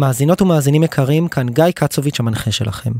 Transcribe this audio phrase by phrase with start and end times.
[0.00, 2.92] מאזינות ומאזינים יקרים, כאן גיא קצוביץ' המנחה שלכם.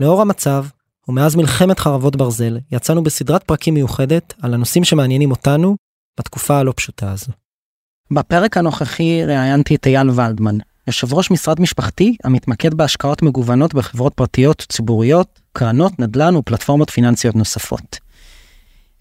[0.00, 0.64] לאור המצב,
[1.08, 5.76] ומאז מלחמת חרבות ברזל, יצאנו בסדרת פרקים מיוחדת על הנושאים שמעניינים אותנו
[6.18, 7.32] בתקופה הלא פשוטה הזו.
[8.10, 14.66] בפרק הנוכחי ראיינתי את אייל ולדמן, יושב ראש משרד משפחתי המתמקד בהשקעות מגוונות בחברות פרטיות
[14.68, 17.98] ציבוריות, קרנות, נדל"ן ופלטפורמות פיננסיות נוספות.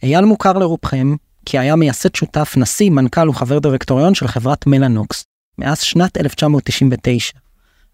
[0.03, 5.23] אייל מוכר לרובכם כי היה מייסד שותף, נשיא, מנכ"ל וחבר דירקטוריון של חברת מלאנוקס,
[5.57, 7.37] מאז שנת 1999.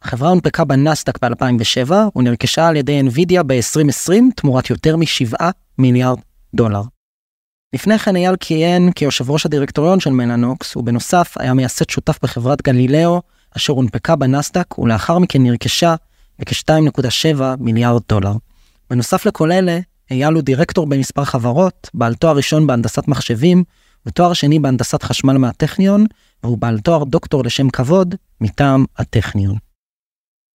[0.02, 5.44] החברה הונפקה בנסדק ב-2007 ונרכשה על ידי NVIDIA ב-2020 תמורת יותר מ-7
[5.78, 6.20] מיליארד
[6.54, 6.82] דולר.
[7.74, 13.22] לפני כן אייל כיהן כיושב ראש הדירקטוריון של מלאנוקס, ובנוסף היה מייסד שותף בחברת גלילאו,
[13.58, 15.96] אשר הונפקה בנסדק ולאחר מכן נרכשה
[16.40, 18.34] בכ-2.7 מיליארד דולר.
[18.90, 19.80] בנוסף לכל אלה,
[20.12, 23.64] אייל הוא דירקטור במספר חברות, בעל תואר ראשון בהנדסת מחשבים,
[24.06, 26.06] ותואר שני בהנדסת חשמל מהטכניון,
[26.44, 29.56] והוא בעל תואר דוקטור לשם כבוד מטעם הטכניון.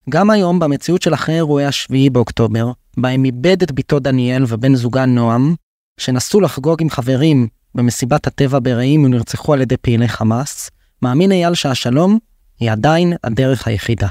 [0.10, 5.06] גם היום, במציאות של אחרי אירועי השביעי באוקטובר, בהם איבד את בתו דניאל ובן זוגה
[5.06, 5.56] נועם,
[6.00, 10.70] שנסו לחגוג עם חברים במסיבת הטבע ברעים ונרצחו על ידי פעילי חמאס,
[11.02, 12.18] מאמין אייל שהשלום
[12.60, 14.08] היא עדיין הדרך היחידה.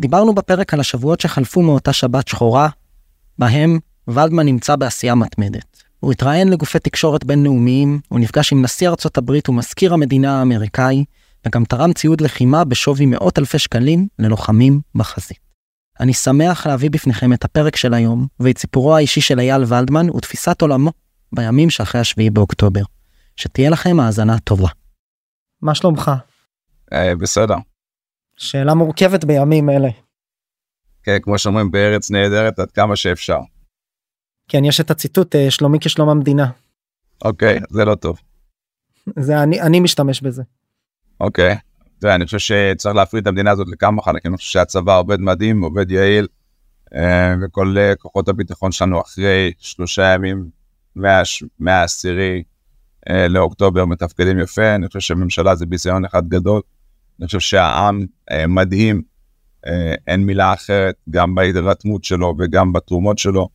[0.00, 2.68] דיברנו בפרק על השבועות שחלפו מאותה שבת שחורה,
[3.38, 5.75] בהם ולדמן נמצא בעשייה מתמדת.
[6.06, 11.04] הוא התראיין לגופי תקשורת בינלאומיים, הוא נפגש עם נשיא ארצות הברית ומזכיר המדינה האמריקאי,
[11.46, 15.38] וגם תרם ציוד לחימה בשווי מאות אלפי שקלים ללוחמים בחזית.
[16.00, 20.62] אני שמח להביא בפניכם את הפרק של היום, ואת סיפורו האישי של אייל ולדמן ותפיסת
[20.62, 20.92] עולמו
[21.32, 22.82] בימים שאחרי השביעי באוקטובר.
[23.36, 24.68] שתהיה לכם האזנה טובה.
[25.62, 26.10] מה שלומך?
[26.92, 27.56] אה, בסדר.
[28.36, 29.88] שאלה מורכבת בימים אלה.
[31.02, 33.40] כן, כמו שאומרים בארץ נהדרת עד כמה שאפשר.
[34.48, 36.50] כן, יש את הציטוט אה, שלומי כשלום המדינה.
[37.24, 38.18] אוקיי, זה לא טוב.
[39.18, 40.42] זה אני, אני משתמש בזה.
[41.20, 41.56] אוקיי.
[41.98, 45.62] תראה, אני חושב שצריך להפריד את המדינה הזאת לכמה חלקים, אני חושב שהצבא עובד מדהים,
[45.62, 46.26] עובד יעיל,
[46.94, 50.50] אה, וכל אה, כוחות הביטחון שלנו אחרי שלושה ימים
[51.58, 52.42] מהעשירי
[53.28, 56.60] לאוקטובר מתפקדים יפה, אני חושב שהממשלה זה ביזיון אחד גדול,
[57.18, 58.06] אני חושב שהעם
[58.48, 59.02] מדהים,
[60.06, 63.48] אין מילה אחרת, גם בהירתמות שלו וגם בתרומות שלו.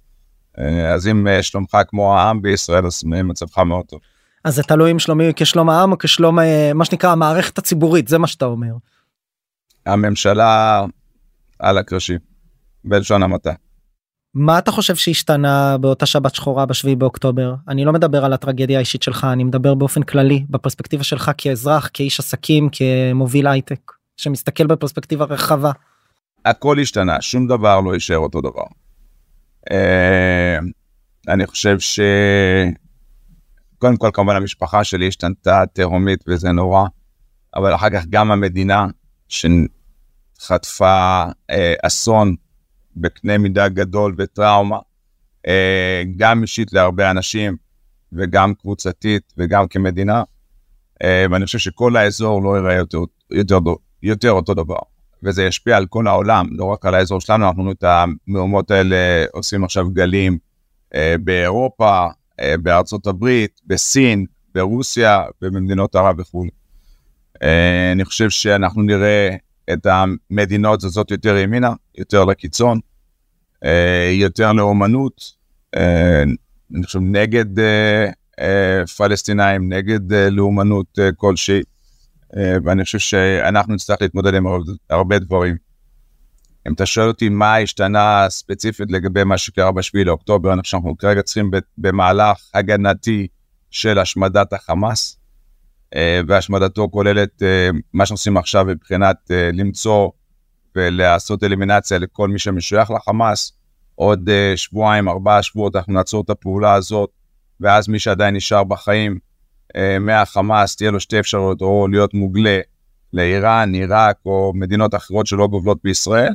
[0.93, 3.99] אז אם שלומך כמו העם בישראל, אז מצבך מאוד טוב.
[4.43, 6.39] אז זה תלוי אם שלומי כשלום העם או כשלום
[6.75, 8.73] מה שנקרא המערכת הציבורית זה מה שאתה אומר.
[9.85, 10.85] הממשלה
[11.59, 12.17] על הקרשים
[12.85, 13.53] בלשון המעטה.
[14.33, 19.03] מה אתה חושב שהשתנה באותה שבת שחורה בשביעי באוקטובר אני לא מדבר על הטרגדיה האישית
[19.03, 25.71] שלך אני מדבר באופן כללי בפרספקטיבה שלך כאזרח כאיש עסקים כמוביל הייטק שמסתכל בפרספקטיבה רחבה.
[26.45, 28.65] הכל השתנה שום דבר לא יישאר אותו דבר.
[29.71, 30.57] אה,
[31.27, 31.99] אני חושב ש...
[33.77, 36.83] קודם כל כמובן המשפחה שלי השתנתה תהומית וזה נורא,
[37.55, 38.87] אבל אחר כך גם המדינה
[39.27, 42.35] שחטפה אה, אסון
[42.95, 44.77] בקנה מידה גדול וטראומה,
[45.47, 47.57] אה, גם אישית להרבה אנשים
[48.13, 50.23] וגם קבוצתית וגם כמדינה,
[51.03, 52.97] אה, ואני חושב שכל האזור לא ייראה יותר,
[53.31, 53.59] יותר,
[54.03, 54.79] יותר אותו דבר.
[55.23, 57.83] וזה ישפיע על כל העולם, לא רק על האזור שלנו, אנחנו רואים את
[58.27, 60.37] המהומות האלה עושים עכשיו גלים
[60.95, 62.07] אה, באירופה,
[62.39, 66.49] אה, בארצות הברית, בסין, ברוסיה ובמדינות ערב וכולי.
[67.43, 69.35] אה, אני חושב שאנחנו נראה
[69.73, 72.79] את המדינות הזאת יותר ימינה, יותר לקיצון,
[73.65, 75.21] אה, יותר לאומנות,
[75.75, 76.23] אה,
[76.75, 78.09] אני חושב נגד אה,
[78.39, 81.61] אה, פלסטינאים, נגד אה, לאומנות אה, כלשהי.
[82.37, 84.45] אה, ואני חושב שאנחנו נצטרך להתמודד עם
[84.89, 85.57] הרבה דברים.
[86.67, 90.97] אם אתה שואל אותי מה השתנה ספציפית לגבי מה שקרה בשביעי לאוקטובר, אני חושב שאנחנו
[90.97, 93.27] כרגע צריכים במהלך הגנתי
[93.71, 95.17] של השמדת החמאס,
[95.95, 99.17] אה, והשמדתו כוללת אה, מה שעושים עכשיו מבחינת
[99.53, 100.09] למצוא
[100.75, 103.53] ולעשות אלימינציה לכל מי שמשוייך לחמאס.
[103.95, 107.09] עוד שבועיים, ארבעה שבועות אנחנו נעצור את הפעולה הזאת,
[107.59, 109.19] ואז מי שעדיין נשאר בחיים,
[109.99, 112.59] מהחמאס תהיה לו שתי אפשרויות, או להיות מוגלה
[113.13, 116.33] לאיראן, עיראק או מדינות אחרות שלא גובלות בישראל,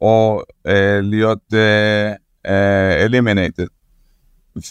[0.00, 1.54] או אה, להיות
[3.04, 3.62] אלימינטד.
[3.62, 3.66] אה,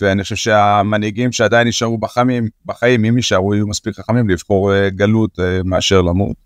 [0.01, 5.39] ואני חושב שהמנהיגים שעדיין נשארו בחיים, בחיים, אם יישארו, יהיו מספיק חכמים לבחור אה, גלות
[5.39, 6.37] אה, מאשר למות.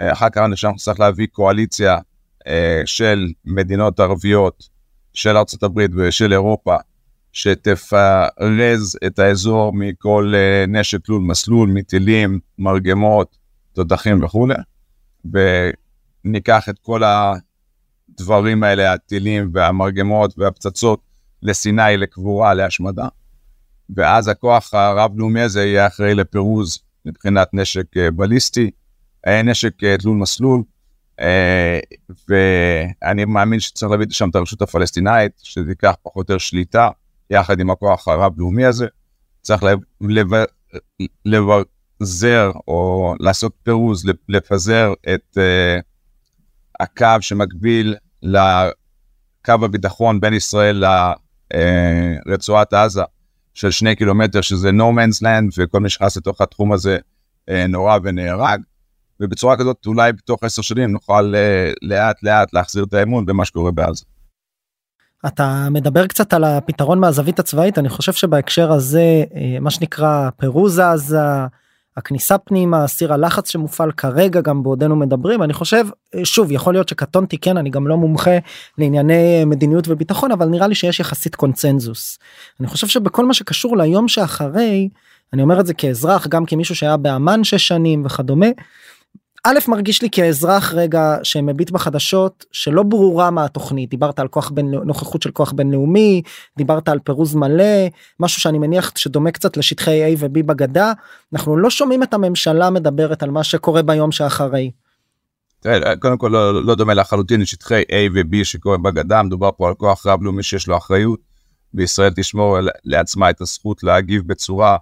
[0.00, 1.98] אה, אחר כך אני חושב שאנחנו להביא קואליציה
[2.46, 4.68] אה, של מדינות ערביות,
[5.14, 6.76] של ארה"ב ושל אירופה,
[7.34, 13.36] שתפרז את האזור מכל uh, נשק תלול מסלול, מטילים, מרגמות,
[13.72, 14.54] תותחים וכולי,
[16.24, 21.00] וניקח את כל הדברים האלה, הטילים והמרגמות והפצצות
[21.42, 23.08] לסיני, לקבורה, להשמדה,
[23.96, 28.70] ואז הכוח הרב-לאומי הזה יהיה אחראי לפירוז מבחינת נשק uh, בליסטי,
[29.44, 30.62] נשק uh, תלול מסלול,
[31.20, 31.80] אה,
[32.28, 36.88] ואני מאמין שצריך להביא לשם את הרשות הפלסטינאית, שזה ייקח פחות או יותר שליטה,
[37.30, 38.86] יחד עם הכוח הרב-לאומי הזה.
[39.42, 39.62] צריך
[41.24, 45.82] לבזר או לעשות פירוז, לפזר את uh,
[46.80, 50.84] הקו שמקביל לקו הביטחון בין ישראל
[52.26, 53.02] לרצועת עזה
[53.54, 56.98] של שני קילומטר, שזה no man's land, וכל מי שנכנס לתוך התחום הזה
[57.50, 58.60] uh, נורא ונהרג.
[59.20, 61.34] ובצורה כזאת אולי בתוך עשר שנים נוכל
[61.82, 64.04] לאט לאט להחזיר את האמון במה שקורה בעזה.
[65.26, 70.78] אתה מדבר קצת על הפתרון מהזווית הצבאית אני חושב שבהקשר הזה אה, מה שנקרא פירוז
[70.78, 71.18] עזה
[71.96, 76.88] הכניסה פנימה סיר הלחץ שמופעל כרגע גם בעודנו מדברים אני חושב אה, שוב יכול להיות
[76.88, 78.38] שקטונתי כן אני גם לא מומחה
[78.78, 82.18] לענייני מדיניות וביטחון אבל נראה לי שיש יחסית קונצנזוס.
[82.60, 84.88] אני חושב שבכל מה שקשור ליום שאחרי
[85.32, 88.46] אני אומר את זה כאזרח גם כמישהו שהיה באמ"ן שש שנים וכדומה
[89.46, 94.70] א' מרגיש לי כאזרח רגע שמביט בחדשות שלא ברורה מה התוכנית דיברת על כוח בין
[94.70, 96.22] נוכחות של כוח בינלאומי
[96.56, 97.88] דיברת על פירוז מלא
[98.20, 100.92] משהו שאני מניח שדומה קצת לשטחי A ו-B בגדה
[101.32, 104.70] אנחנו לא שומעים את הממשלה מדברת על מה שקורה ביום שאחרי.
[106.00, 110.06] קודם כל לא, לא דומה לחלוטין לשטחי A ו-B שקורה בגדה מדובר פה על כוח
[110.06, 111.20] רב לאומי שיש לו אחריות
[111.74, 114.76] וישראל תשמור לעצמה את הזכות להגיב בצורה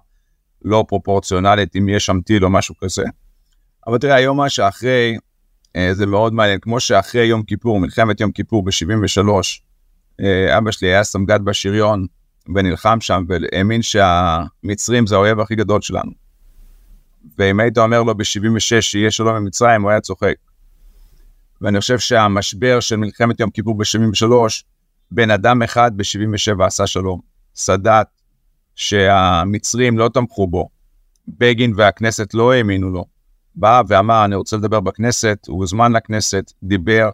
[0.65, 3.03] לא פרופורציונלית אם יש שם טיל או משהו כזה.
[3.87, 5.17] אבל תראה, היום מה שאחרי,
[5.75, 9.29] אה, זה מאוד מעניין, כמו שאחרי יום כיפור, מלחמת יום כיפור ב-73,
[10.21, 12.05] אה, אבא שלי היה סמג"ד בשריון
[12.55, 16.11] ונלחם שם והאמין שהמצרים זה האויב הכי גדול שלנו.
[17.37, 20.35] ואם היית אומר לו ב-76 שיהיה שלום עם מצרים, הוא היה צוחק.
[21.61, 24.25] ואני חושב שהמשבר של מלחמת יום כיפור ב-73,
[25.11, 27.19] בן אדם אחד ב-77 עשה שלום.
[27.55, 28.07] סאדאת,
[28.75, 30.69] שהמצרים לא תמכו בו,
[31.27, 33.05] בגין והכנסת לא האמינו לו,
[33.55, 37.09] בא ואמר, אני רוצה לדבר בכנסת, הוא הוזמן לכנסת, דיבר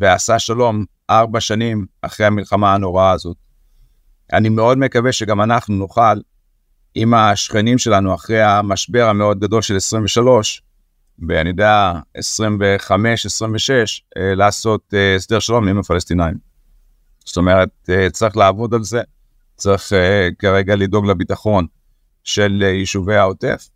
[0.00, 3.36] ועשה שלום ארבע שנים אחרי המלחמה הנוראה הזאת.
[4.32, 6.20] אני מאוד מקווה שגם אנחנו נוכל,
[6.94, 10.62] עם השכנים שלנו אחרי המשבר המאוד גדול של 23,
[11.28, 12.20] ואני יודע, 25-26,
[14.16, 16.34] אה, לעשות אה, הסדר שלום עם הפלסטינאים.
[17.24, 19.02] זאת אומרת, אה, צריך לעבוד על זה,
[19.56, 19.92] צריך
[20.38, 21.66] כרגע לדאוג לביטחון
[22.24, 23.68] של יישובי העוטף,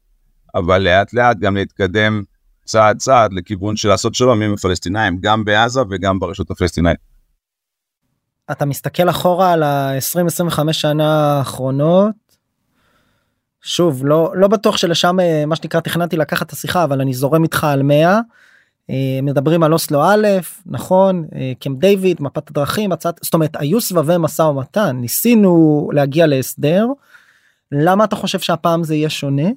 [0.55, 2.23] אבל לאט לאט גם להתקדם
[2.65, 6.99] צעד צעד לכיוון של לעשות שלום עם הפלסטינאים, גם בעזה וגם ברשות הפלסטינאית.
[8.51, 12.23] אתה מסתכל אחורה על ה-20-25 שנה האחרונות,
[13.63, 17.43] שוב, לא, לא בטוח שלשם אה, מה שנקרא תכננתי לקחת את השיחה, אבל אני זורם
[17.43, 18.21] איתך על 100.
[18.91, 20.27] אה, מדברים על אוסלו א',
[20.67, 26.27] נכון, אה, קמפ דיוויד, מפת הדרכים, הצעת, זאת אומרת, היו סבבי משא ומתן, ניסינו להגיע
[26.27, 26.87] להסדר.
[27.73, 29.49] למה אתה חושב שהפעם זה יהיה שונה?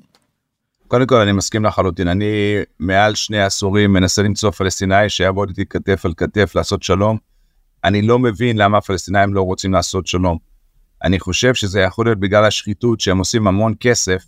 [0.87, 6.05] קודם כל אני מסכים לחלוטין אני מעל שני עשורים מנסה למצוא פלסטינאי שיעבוד איתי כתף
[6.05, 7.17] על כתף לעשות שלום.
[7.83, 10.37] אני לא מבין למה הפלסטינאים לא רוצים לעשות שלום.
[11.03, 14.25] אני חושב שזה יכול להיות בגלל השחיתות שהם עושים המון כסף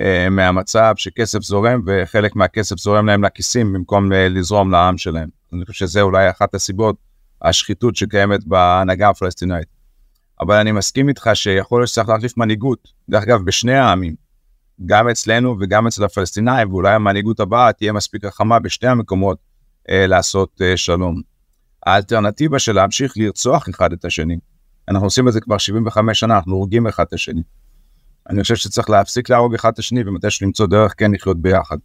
[0.00, 5.28] אה, מהמצב שכסף זורם וחלק מהכסף זורם להם לכיסים במקום אה, לזרום לעם שלהם.
[5.52, 6.96] אני חושב שזה אולי אחת הסיבות
[7.42, 9.68] השחיתות שקיימת בהנהגה הפלסטינאית.
[10.40, 12.88] אבל אני מסכים איתך שיכול להיות שצריך להחליף מנהיגות.
[13.08, 14.23] דרך אגב בשני העמים.
[14.86, 19.38] גם אצלנו וגם אצל הפלסטינאים, ואולי המנהיגות הבאה תהיה מספיק חכמה בשני המקומות
[19.90, 21.20] אה, לעשות אה, שלום.
[21.86, 24.38] האלטרנטיבה של להמשיך לרצוח אחד את השני,
[24.88, 27.42] אנחנו עושים את זה כבר 75 שנה, אנחנו הורגים אחד את השני.
[28.30, 31.76] אני חושב שצריך להפסיק להרוג אחד את השני ומתישהו למצוא דרך כן לחיות ביחד.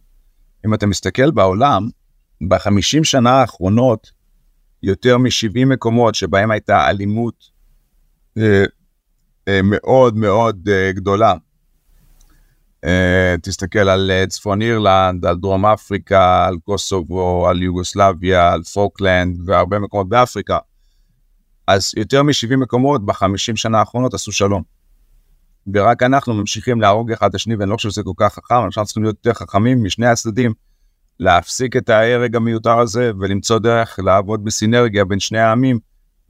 [0.66, 1.88] אם אתה מסתכל בעולם,
[2.48, 4.10] בחמישים שנה האחרונות,
[4.82, 7.44] יותר מ-70 מקומות שבהם הייתה אלימות
[8.38, 8.64] אה,
[9.48, 11.34] אה, מאוד מאוד אה, גדולה,
[13.42, 19.78] תסתכל על אה, צפון אירלנד, על דרום אפריקה, על קוסובו, על יוגוסלביה, על פוקלנד והרבה
[19.78, 20.58] מקומות באפריקה.
[21.66, 24.62] אז יותר מ-70 מקומות בחמישים שנה האחרונות עשו שלום.
[25.74, 28.84] ורק אנחנו ממשיכים להרוג אחד את השני, ואני לא חושב שזה כל כך חכם, אנחנו
[28.84, 30.52] צריכים להיות יותר חכמים משני הצדדים,
[31.20, 35.78] להפסיק את ההרג המיותר הזה ולמצוא דרך לעבוד בסינרגיה בין שני העמים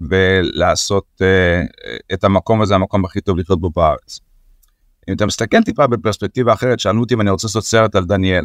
[0.00, 4.29] ולעשות uh, את המקום הזה המקום הכי טוב לחיות בו בארץ.
[5.08, 8.44] אם אתה מסתכל טיפה בפרספקטיבה אחרת, שאלו אותי אם אני רוצה לעשות סרט על דניאל.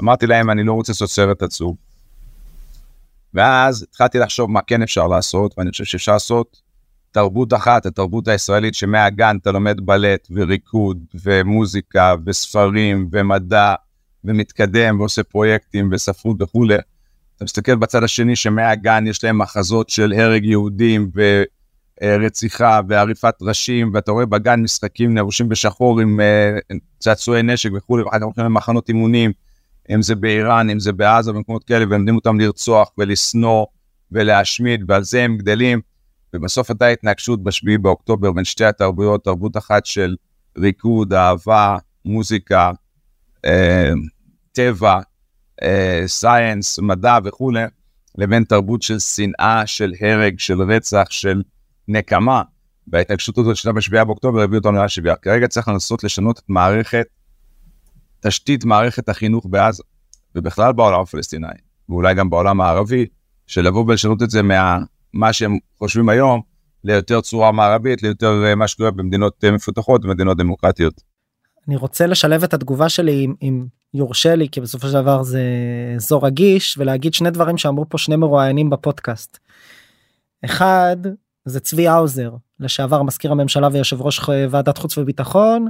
[0.00, 1.76] אמרתי להם, אני לא רוצה לעשות סרט עצוב.
[3.34, 6.60] ואז התחלתי לחשוב מה כן אפשר לעשות, ואני חושב שאפשר לעשות
[7.10, 13.74] תרבות אחת, התרבות הישראלית, שמהגן אתה לומד בלט וריקוד ומוזיקה וספרים ומדע
[14.24, 16.76] ומתקדם ועושה פרויקטים וספרות וכולי.
[17.36, 21.42] אתה מסתכל בצד השני שמהגן יש להם מחזות של הרג יהודים ו...
[22.02, 26.58] אה, רציחה ועריפת ראשים, ואתה רואה בגן משחקים נבושים בשחור עם אה,
[26.98, 29.32] צעצועי נשק וכולי, ואחר כך הולכים למחנות אימונים,
[29.94, 33.64] אם זה באיראן, אם זה בעזה, במקומות כאלה, ולומדים אותם לרצוח ולשנוא
[34.12, 35.80] ולהשמיד, ועל זה הם גדלים.
[36.34, 40.16] ובסוף הייתה התנגשות בשביעי באוקטובר בין שתי התרבויות, תרבות אחת של
[40.58, 42.72] ריקוד, אהבה, מוזיקה,
[43.44, 43.92] אה,
[44.52, 45.00] טבע,
[46.06, 47.64] סייאנס, מדע וכולי,
[48.18, 51.42] לבין תרבות של שנאה, של הרג, של רצח, של
[51.88, 52.42] נקמה.
[52.88, 55.14] וההתנגשות הזאת של בשביעי באוקטובר הביאו אותנו לשביעי.
[55.22, 57.06] כרגע צריך לנסות לשנות את מערכת,
[58.20, 59.82] תשתית מערכת החינוך בעזה,
[60.34, 61.46] ובכלל בעולם הפלסטיני,
[61.88, 63.06] ואולי גם בעולם הערבי,
[63.46, 64.40] של לבוא ולשנות את זה
[65.12, 66.40] מה שהם חושבים היום,
[66.84, 71.00] ליותר צורה מערבית, ליותר אה, מה שקורה במדינות אה, מפותחות ומדינות דמוקרטיות.
[71.68, 75.42] אני רוצה לשלב את התגובה שלי אם, אם יורשה לי כי בסופו של דבר זה
[75.96, 79.38] אזור רגיש ולהגיד שני דברים שאמרו פה שני מרואיינים בפודקאסט.
[80.44, 80.96] אחד
[81.46, 85.68] זה צבי האוזר לשעבר מזכיר הממשלה ויושב ראש ועדת חוץ וביטחון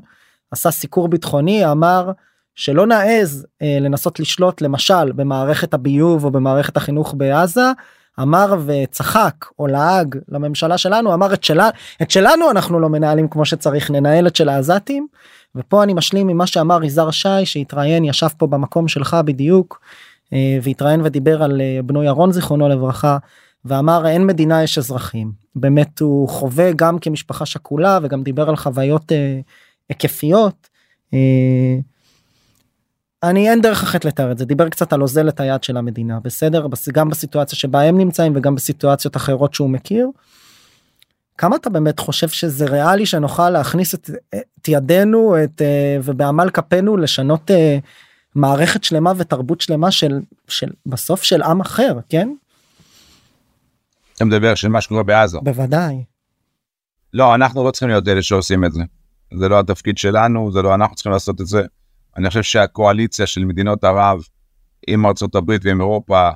[0.50, 2.10] עשה סיקור ביטחוני אמר
[2.54, 7.70] שלא נעז אה, לנסות לשלוט למשל במערכת הביוב או במערכת החינוך בעזה
[8.20, 11.70] אמר וצחק או לעג לממשלה שלנו אמר את, שלה,
[12.02, 15.06] את שלנו אנחנו לא מנהלים כמו שצריך ננהל את של העזתים.
[15.56, 19.80] ופה אני משלים ממה שאמר יזהר שי שהתראיין ישב פה במקום שלך בדיוק
[20.32, 23.18] אה, והתראיין ודיבר על אה, בנו ירון זיכרונו לברכה
[23.66, 29.12] ואמר אין מדינה יש אזרחים באמת הוא חווה גם כמשפחה שכולה וגם דיבר על חוויות
[29.12, 29.40] אה,
[29.88, 30.68] היקפיות.
[31.14, 31.76] אה,
[33.22, 36.20] אני אין דרך אחרת לתאר את זה דיבר קצת על אוזל את היד של המדינה
[36.20, 40.08] בסדר גם בסיטואציה שבה הם נמצאים וגם בסיטואציות אחרות שהוא מכיר.
[41.38, 46.96] כמה אתה באמת חושב שזה ריאלי שנוכל להכניס את, את ידינו את אה, ובעמל כפינו
[46.96, 47.78] לשנות אה,
[48.34, 52.28] מערכת שלמה ותרבות שלמה של של בסוף של עם אחר כן.
[54.16, 55.38] אתה מדבר של מה שקורה בעזה.
[55.42, 56.04] בוודאי.
[57.12, 58.82] לא אנחנו לא צריכים להיות אלה שעושים את זה.
[59.38, 61.62] זה לא התפקיד שלנו זה לא אנחנו צריכים לעשות את זה.
[62.16, 64.20] אני חושב שהקואליציה של מדינות ערב
[64.86, 66.30] עם ארצות הברית ועם אירופה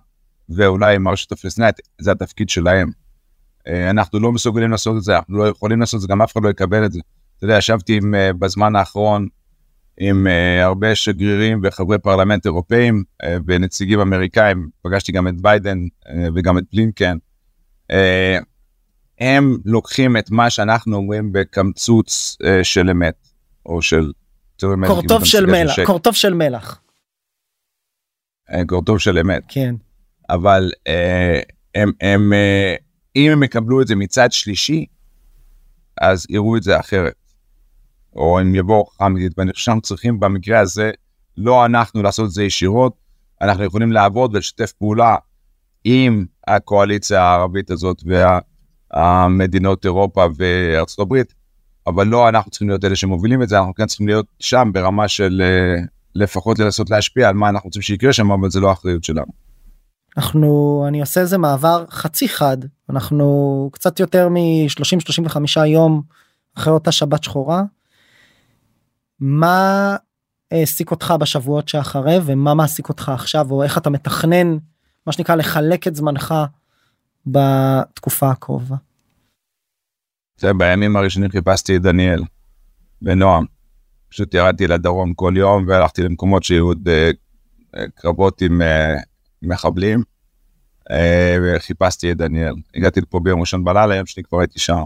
[0.48, 2.90] ואולי עם הרשות הפלסטינית זה התפקיד שלהם.
[3.68, 6.32] אה, אנחנו לא מסוגלים לעשות את זה, אנחנו לא יכולים לעשות את זה, גם אף
[6.32, 7.00] אחד לא יקבל את זה.
[7.36, 9.28] אתה יודע, ישבתי עם, אה, בזמן האחרון
[10.02, 13.04] עם uh, הרבה שגרירים וחברי פרלמנט אירופאים
[13.46, 15.78] ונציגים אמריקאים, פגשתי גם את ביידן
[16.34, 17.16] וגם את בלינקן.
[17.90, 17.94] Uh,
[19.18, 23.28] הם לוקחים את מה שאנחנו אומרים בקמצוץ uh, של אמת,
[23.66, 24.12] או של
[24.86, 26.80] קורטוב של מלח, קורטוב של מלח.
[28.66, 29.42] קורטוב של אמת.
[29.48, 29.74] כן.
[30.30, 31.40] אבל אה,
[31.74, 32.74] הם, הם, אה,
[33.16, 34.86] אם הם יקבלו את זה מצד שלישי,
[36.00, 37.14] אז יראו את זה אחרת.
[38.16, 40.90] או הם יבואו חכם ואני חושב שאנחנו צריכים במקרה הזה,
[41.36, 43.00] לא אנחנו לעשות את זה ישירות,
[43.40, 45.16] אנחנו יכולים לעבוד ולשתף פעולה
[45.84, 48.02] עם הקואליציה הערבית הזאת
[48.94, 51.34] והמדינות אירופה וארצות הברית,
[51.86, 55.08] אבל לא אנחנו צריכים להיות אלה שמובילים את זה, אנחנו כן צריכים להיות שם ברמה
[55.08, 59.04] של uh, לפחות לנסות להשפיע על מה אנחנו רוצים שיקרה שם, אבל זה לא האחריות
[59.04, 59.32] שלנו.
[60.16, 62.56] אנחנו אני עושה איזה מעבר חצי חד
[62.90, 66.02] אנחנו קצת יותר מ-30-35 יום
[66.58, 67.62] אחרי אותה שבת שחורה.
[69.20, 69.96] מה
[70.50, 74.56] העסיק אותך בשבועות שאחרי ומה מעסיק אותך עכשיו או איך אתה מתכנן
[75.06, 76.34] מה שנקרא לחלק את זמנך
[77.26, 78.76] בתקופה הקרובה.
[80.36, 82.22] זה בימים הראשונים חיפשתי את דניאל
[83.02, 83.44] ונועם.
[84.08, 88.64] פשוט ירדתי לדרום כל יום והלכתי למקומות שהיו עוד uh, קרבות עם uh,
[89.42, 90.02] מחבלים
[91.42, 92.54] וחיפשתי את דניאל.
[92.74, 94.82] הגעתי לפה ביום ראשון בלילה, יום שני כבר הייתי שם.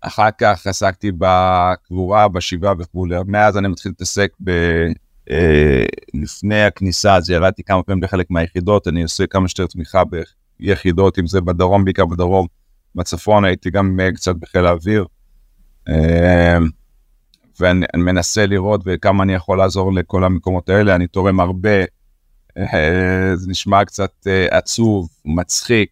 [0.00, 3.16] אחר כך עסקתי בקבורה, בשבעה וכולי.
[3.26, 4.32] מאז אני מתחיל להתעסק
[6.14, 10.02] לפני הכניסה אז ירדתי כמה פעמים בחלק מהיחידות, אני עושה כמה שיותר תמיכה
[10.60, 12.46] ביחידות, אם זה בדרום, בעיקר בדרום.
[12.94, 15.06] בצפון הייתי גם אה, קצת בחיל האוויר.
[15.88, 16.58] אה,
[17.60, 21.84] ואני מנסה לראות וכמה אני יכול לעזור לכל המקומות האלה, אני תורם הרבה,
[22.58, 25.90] אה, זה נשמע קצת עצוב, מצחיק,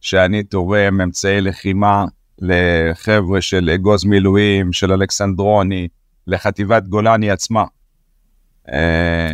[0.00, 2.04] שאני תורם אמצעי לחימה
[2.38, 5.88] לחבר'ה של אגוז מילואים, של אלכסנדרוני,
[6.26, 7.64] לחטיבת גולני עצמה.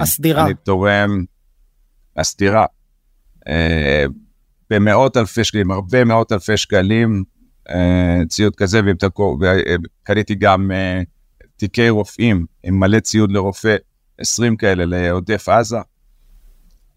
[0.00, 0.44] הסדירה.
[0.44, 1.24] אני תורם,
[2.16, 2.66] הסדירה.
[4.70, 7.24] במאות אלפי שקלים, הרבה מאות אלפי שקלים,
[7.70, 11.02] אה, ציוד כזה, וקניתי גם אה,
[11.56, 13.76] תיקי רופאים עם מלא ציוד לרופא,
[14.18, 15.76] 20 כאלה לעוטף עזה.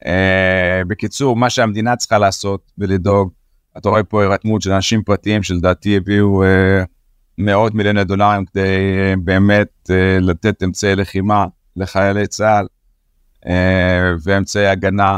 [0.06, 3.32] אה, בקיצור, מה שהמדינה צריכה לעשות ולדאוג,
[3.78, 6.44] אתה רואה פה הירתמות של אנשים פרטיים שלדעתי הביאו
[7.38, 8.70] מאות מיליוני דולרים כדי
[9.24, 9.90] באמת
[10.22, 11.46] לתת אמצעי לחימה
[11.76, 12.68] לחיילי צה"ל
[14.24, 15.18] ואמצעי הגנה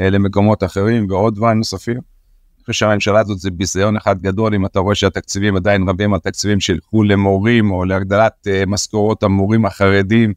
[0.00, 1.96] אה, למקומות אחרים ועוד דברים נוספים.
[1.96, 6.20] אני חושב שהממשלה הזאת זה ביזיון אחד גדול אם אתה רואה שהתקציבים עדיין רבים על
[6.20, 10.32] תקציבים שילכו למורים או להגדלת uh, משכורות המורים החרדים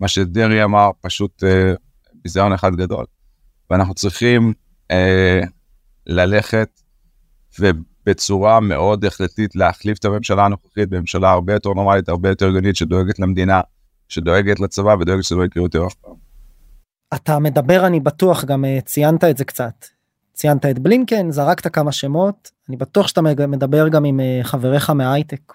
[0.00, 1.72] מה שדרעי אמר פשוט אה,
[2.22, 3.04] ביזיון אחד גדול.
[3.70, 4.52] ואנחנו צריכים
[4.90, 5.40] אה,
[6.06, 6.80] ללכת
[7.60, 13.18] ובצורה מאוד החלטית להחליף את הממשלה הנוכחית בממשלה הרבה יותר נורמלית, הרבה יותר הגיונית, שדואגת
[13.18, 13.60] למדינה,
[14.08, 16.14] שדואגת לצבא ודואגת שזה לא יקרה יותר אף פעם.
[17.14, 19.84] אתה מדבר אני בטוח גם אה, ציינת את זה קצת.
[20.32, 25.52] ציינת את בלינקן זרקת כמה שמות אני בטוח שאתה מדבר גם עם אה, חבריך מההייטק.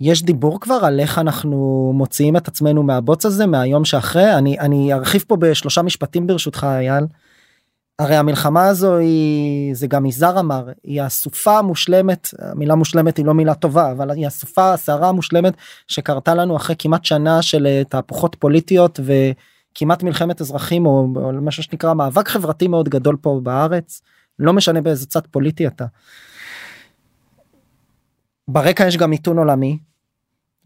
[0.00, 4.92] יש דיבור כבר על איך אנחנו מוציאים את עצמנו מהבוץ הזה מהיום שאחרי אני אני
[4.92, 7.04] ארחיב פה בשלושה משפטים ברשותך אייל.
[7.98, 13.34] הרי המלחמה הזו היא זה גם יזהר אמר היא הסופה המושלמת המילה מושלמת היא לא
[13.34, 15.54] מילה טובה אבל היא הסופה הסערה המושלמת
[15.88, 21.62] שקרתה לנו אחרי כמעט שנה של אה, תהפוכות פוליטיות וכמעט מלחמת אזרחים או, או משהו
[21.62, 24.02] שנקרא מאבק חברתי מאוד גדול פה בארץ
[24.38, 25.84] לא משנה באיזה צד פוליטי אתה.
[28.48, 29.78] ברקע יש גם מיתון עולמי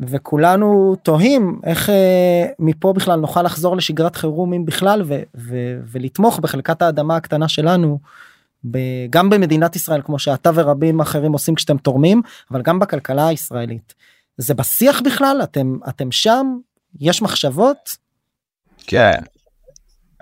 [0.00, 5.56] וכולנו תוהים איך אה, מפה בכלל נוכל לחזור לשגרת חירום אם בכלל ו, ו,
[5.92, 7.98] ולתמוך בחלקת האדמה הקטנה שלנו
[8.70, 8.78] ב,
[9.10, 13.94] גם במדינת ישראל כמו שאתה ורבים אחרים עושים כשאתם תורמים אבל גם בכלכלה הישראלית.
[14.36, 16.56] זה בשיח בכלל אתם אתם שם
[17.00, 17.96] יש מחשבות.
[18.86, 19.20] כן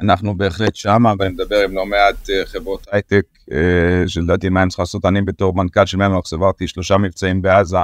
[0.01, 4.69] אנחנו בהחלט שמה ואני מדבר עם לא מעט אה, חברות הייטק אה, שלדעתי מה הם
[4.69, 7.79] צריכים לעשות אני בתור מנכ"ל של ממלוך סברתי שלושה מבצעים בעזה.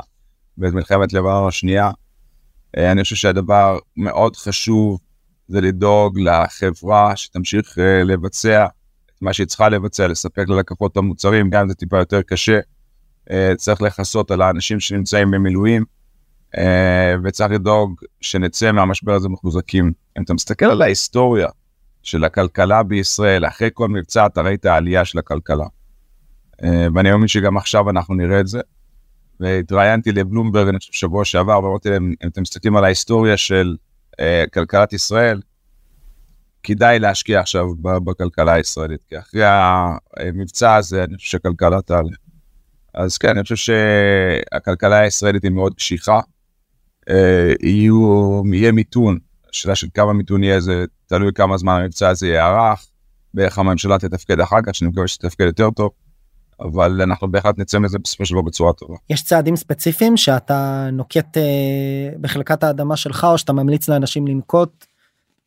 [0.61, 1.91] בעת מלחמת לבנון השנייה.
[2.77, 4.99] אה, אני חושב שהדבר מאוד חשוב
[5.49, 8.67] זה לדאוג לחברה שתמשיך אה, לבצע
[9.07, 12.59] את מה שהיא צריכה לבצע, לספק ללקוחות המוצרים, גם אם זה טיפה יותר קשה.
[13.31, 15.85] אה, צריך לכסות על האנשים שנמצאים במילואים,
[17.25, 19.93] וצריך לדאוג שנצא מהמשבר הזה מחוזקים.
[20.19, 21.49] אם אתה מסתכל על ההיסטוריה
[22.03, 25.67] של הכלכלה בישראל, אחרי כל מבצע אתה ראית העלייה של הכלכלה.
[26.63, 28.61] ואני מאמין שגם עכשיו אנחנו נראה את זה.
[29.41, 33.77] והתראיינתי לבלומברג, אני חושב, שבוע שעבר, ואמרתי להם, אם אתם מסתכלים על ההיסטוריה של
[34.13, 34.17] uh,
[34.55, 35.41] כלכלת ישראל,
[36.63, 37.67] כדאי להשקיע עכשיו
[38.05, 42.17] בכלכלה הישראלית, כי אחרי המבצע הזה, אני חושב שהכלכלה תעלה.
[42.95, 46.21] אז כן, אני חושב שהכלכלה הישראלית היא מאוד קשיחה.
[47.11, 47.13] Uh,
[47.63, 49.19] יהיו, יהיה מיתון,
[49.51, 52.87] השאלה של כמה מיתון יהיה, זה תלוי כמה זמן המבצע הזה יארך,
[53.35, 55.91] ואיך הממשלה תתפקד אחר כך, שאני מקווה שתתפקד יותר טוב.
[56.61, 58.95] אבל אנחנו בהחלט נצא מזה בסופו של דבר בצורה טובה.
[59.11, 61.43] יש צעדים ספציפיים שאתה נוקט אה,
[62.21, 64.87] בחלקת האדמה שלך או שאתה ממליץ לאנשים לנקוט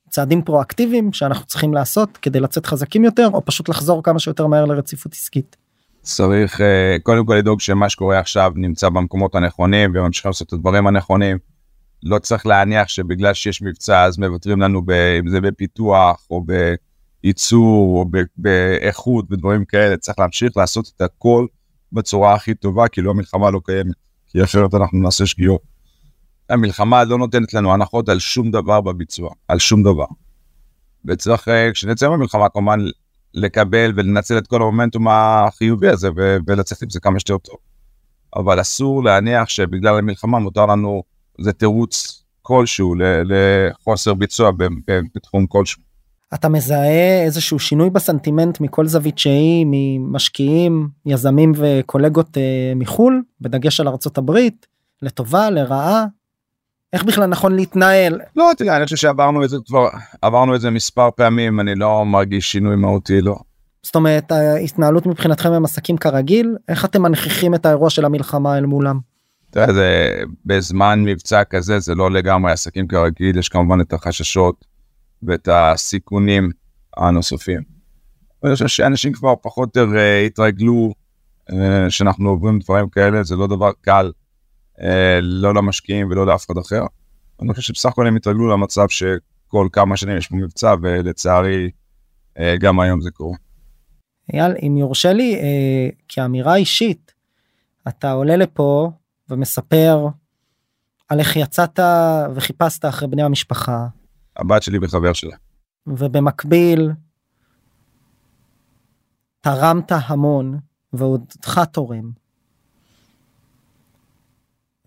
[0.09, 4.65] צעדים פרואקטיביים שאנחנו צריכים לעשות כדי לצאת חזקים יותר או פשוט לחזור כמה שיותר מהר
[4.65, 5.55] לרציפות עסקית.
[6.01, 10.87] צריך אה, קודם כל לדאוג שמה שקורה עכשיו נמצא במקומות הנכונים וממשיכים לעשות את הדברים
[10.87, 11.37] הנכונים.
[12.03, 16.73] לא צריך להניח שבגלל שיש מבצע אז מוותרים לנו ב, אם זה בפיתוח או ב...
[17.23, 18.05] ייצור או
[18.37, 21.45] באיכות ודברים כאלה, צריך להמשיך לעשות את הכל
[21.91, 23.95] בצורה הכי טובה, כאילו המלחמה לא קיימת,
[24.27, 25.61] כי אחרת אנחנו נעשה שגיאות.
[26.49, 30.05] המלחמה לא נותנת לנו הנחות על שום דבר בביצוע, על שום דבר.
[31.05, 32.79] וצריך, אה, כשנצא מהמלחמה כמובן,
[33.33, 36.09] לקבל ולנצל את כל המומנטום החיובי הזה
[36.47, 37.57] ולצאת עם זה כמה שיותר טוב.
[38.35, 41.03] אבל אסור להניח שבגלל המלחמה מותר לנו,
[41.41, 44.51] זה תירוץ כלשהו לחוסר ביצוע
[45.15, 45.92] בתחום כלשהו.
[46.33, 53.87] אתה מזהה איזשהו שינוי בסנטימנט מכל זווית שהיא ממשקיעים יזמים וקולגות אה, מחול בדגש על
[53.87, 54.67] ארצות הברית
[55.01, 56.05] לטובה לרעה.
[56.93, 59.87] איך בכלל נכון להתנהל לא תראה אני חושב שעברנו את זה כבר
[60.21, 63.35] עברנו את זה מספר פעמים אני לא מרגיש שינוי מהותי לא.
[63.83, 68.65] זאת אומרת ההתנהלות מבחינתכם הם עסקים כרגיל איך אתם מנכיחים את האירוע של המלחמה אל
[68.65, 68.99] מולם.
[69.49, 74.65] תראה, זה בזמן מבצע כזה זה לא לגמרי עסקים כרגיל יש כמובן את החששות
[75.27, 76.51] ואת הסיכונים
[76.97, 77.61] הנוספים.
[78.43, 80.93] אני חושב שאנשים כבר פחות או יותר uh, התרגלו
[81.51, 81.53] uh,
[81.89, 84.11] שאנחנו עוברים דברים כאלה, זה לא דבר קל,
[84.79, 84.83] uh,
[85.21, 86.85] לא למשקיעים ולא לאף אחד אחר.
[87.41, 91.69] אני חושב שבסך הכל הם התרגלו למצב שכל כמה שנים יש פה מבצע, ולצערי
[92.59, 93.37] גם היום זה קורה.
[94.33, 97.13] אייל, אם יורשה לי, uh, כאמירה אישית,
[97.87, 98.91] אתה עולה לפה
[99.29, 100.07] ומספר
[101.09, 101.79] על איך יצאת
[102.35, 103.87] וחיפשת אחרי בני המשפחה,
[104.37, 105.35] הבת שלי וחבר שלה.
[105.87, 106.91] ובמקביל
[109.41, 110.59] תרמת המון
[110.93, 112.11] ועודך תורם.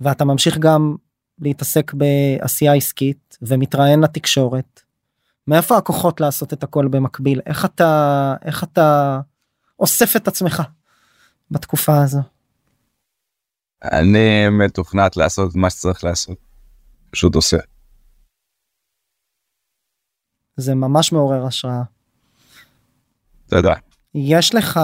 [0.00, 0.96] ואתה ממשיך גם
[1.38, 4.80] להתעסק בעשייה עסקית ומתראיין לתקשורת.
[5.48, 7.40] מאיפה הכוחות לעשות את הכל במקביל?
[7.46, 9.20] איך אתה איך אתה
[9.80, 10.62] אוסף את עצמך
[11.50, 12.20] בתקופה הזו?
[13.84, 16.38] אני מתוכנת לעשות מה שצריך לעשות.
[17.10, 17.56] פשוט עושה.
[20.56, 21.82] זה ממש מעורר השראה.
[23.48, 23.74] תודה.
[24.14, 24.80] יש לך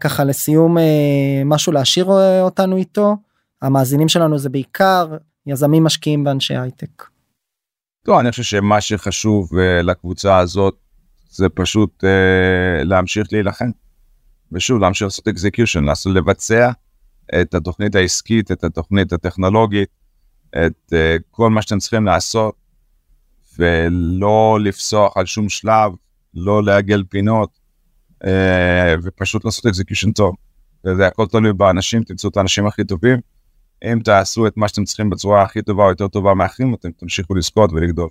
[0.00, 3.16] ככה לסיום אה, משהו להשאיר אה, אותנו איתו?
[3.62, 7.04] המאזינים שלנו זה בעיקר יזמים משקיעים באנשי הייטק.
[8.08, 10.74] לא, אני חושב שמה שחשוב אה, לקבוצה הזאת
[11.30, 13.70] זה פשוט אה, להמשיך להילחם.
[14.52, 16.70] ושוב, להמשיך לעשות execution, לעשות לבצע
[17.40, 19.88] את התוכנית העסקית, את התוכנית הטכנולוגית,
[20.50, 22.54] את אה, כל מה שאתם צריכים לעשות,
[23.58, 25.92] ולא לפסוח על שום שלב,
[26.34, 27.58] לא לעגל פינות,
[28.24, 28.26] אה,
[29.02, 30.34] ופשוט לעשות execution טוב.
[30.84, 33.18] וזה הכל תלוי באנשים, תמצאו את האנשים הכי טובים.
[33.84, 37.34] אם תעשו את מה שאתם צריכים בצורה הכי טובה או יותר טובה מאחרים, אתם תמשיכו
[37.34, 38.08] לזכות ולגדול.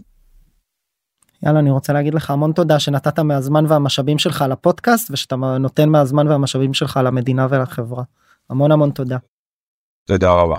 [1.45, 6.27] יאללה, אני רוצה להגיד לך המון תודה שנתת מהזמן והמשאבים שלך לפודקאסט ושאתה נותן מהזמן
[6.27, 8.04] והמשאבים שלך למדינה ולחברה.
[8.49, 9.17] המון המון תודה.
[10.06, 10.58] תודה רבה.